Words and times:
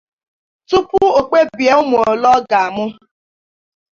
tupu 0.69 0.99
o 1.19 1.21
kpebie 1.29 1.69
ụmụ 1.81 1.97
ole 2.11 2.27
ọ 2.35 2.37
ga-amụ 2.49 2.85